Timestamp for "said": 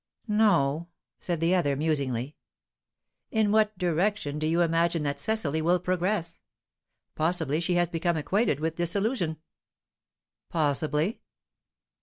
1.19-1.39